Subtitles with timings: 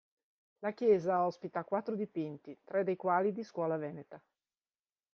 [0.63, 4.19] La chiesa ospita quattro dipinti, tre dei quali di scuola veneta.